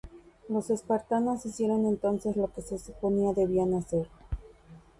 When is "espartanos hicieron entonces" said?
0.71-2.35